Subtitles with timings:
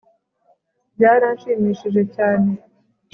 [0.95, 2.51] Byaranshimishije cyane